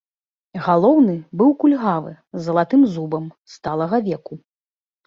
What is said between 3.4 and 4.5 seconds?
сталага веку.